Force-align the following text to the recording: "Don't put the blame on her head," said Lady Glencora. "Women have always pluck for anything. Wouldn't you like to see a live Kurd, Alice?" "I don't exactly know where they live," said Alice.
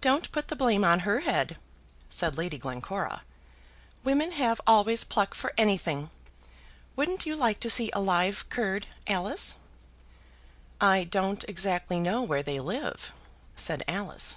"Don't 0.00 0.30
put 0.30 0.46
the 0.46 0.54
blame 0.54 0.84
on 0.84 1.00
her 1.00 1.18
head," 1.18 1.56
said 2.08 2.38
Lady 2.38 2.58
Glencora. 2.58 3.22
"Women 4.04 4.30
have 4.30 4.60
always 4.68 5.02
pluck 5.02 5.34
for 5.34 5.52
anything. 5.58 6.10
Wouldn't 6.94 7.26
you 7.26 7.34
like 7.34 7.58
to 7.62 7.68
see 7.68 7.90
a 7.92 7.98
live 8.00 8.48
Kurd, 8.50 8.86
Alice?" 9.08 9.56
"I 10.80 11.02
don't 11.02 11.44
exactly 11.48 11.98
know 11.98 12.22
where 12.22 12.44
they 12.44 12.60
live," 12.60 13.12
said 13.56 13.82
Alice. 13.88 14.36